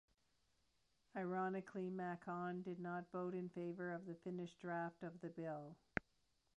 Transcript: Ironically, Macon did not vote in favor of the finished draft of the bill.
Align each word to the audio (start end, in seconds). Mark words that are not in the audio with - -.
Ironically, 1.15 1.91
Macon 1.91 2.63
did 2.63 2.79
not 2.79 3.11
vote 3.11 3.35
in 3.35 3.49
favor 3.49 3.91
of 3.91 4.07
the 4.07 4.15
finished 4.23 4.57
draft 4.59 5.03
of 5.03 5.21
the 5.21 5.29
bill. 5.29 5.77